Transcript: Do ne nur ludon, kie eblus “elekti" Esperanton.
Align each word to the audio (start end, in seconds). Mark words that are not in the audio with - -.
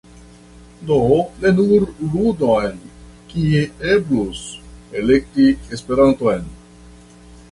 Do 0.91 0.95
ne 1.43 1.49
nur 1.57 1.83
ludon, 2.13 2.79
kie 3.33 3.61
eblus 3.91 4.41
“elekti" 5.01 5.47
Esperanton. 5.77 6.49